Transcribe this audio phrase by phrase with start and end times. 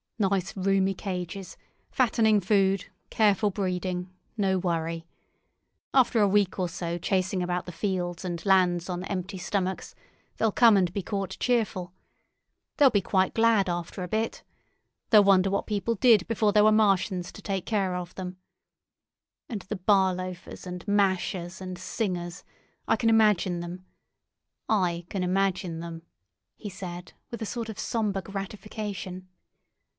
[0.17, 1.57] Nice roomy cages,
[1.91, 5.07] fattening food, careful breeding, no worry.
[5.95, 9.95] After a week or so chasing about the fields and lands on empty stomachs,
[10.37, 11.93] they'll come and be caught cheerful.
[12.77, 14.43] They'll be quite glad after a bit.
[15.09, 18.37] They'll wonder what people did before there were Martians to take care of them.
[19.49, 23.85] And the bar loafers, and mashers, and singers—I can imagine them.
[24.69, 26.03] I can imagine them,"
[26.57, 29.27] he said, with a sort of sombre gratification.